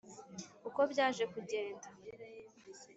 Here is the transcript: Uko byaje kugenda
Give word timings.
Uko 0.67 0.79
byaje 0.91 1.23
kugenda 1.33 1.87